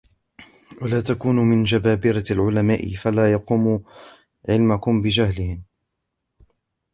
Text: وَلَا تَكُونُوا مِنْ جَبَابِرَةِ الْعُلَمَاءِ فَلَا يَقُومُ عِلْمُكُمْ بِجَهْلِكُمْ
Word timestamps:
وَلَا 0.81 1.01
تَكُونُوا 1.01 1.43
مِنْ 1.43 1.63
جَبَابِرَةِ 1.63 2.23
الْعُلَمَاءِ 2.31 2.89
فَلَا 2.93 3.31
يَقُومُ 3.31 3.83
عِلْمُكُمْ 4.49 5.01
بِجَهْلِكُمْ 5.01 5.61